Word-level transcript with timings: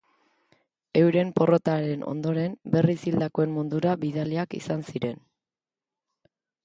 Euren 1.01 1.27
porrotaren 1.39 2.05
ondoren 2.13 2.55
berriz 2.77 2.97
hildakoen 3.11 3.53
mundura 3.59 3.93
bidaliak 4.07 4.57
izan 4.61 4.83
ziren. 4.95 5.21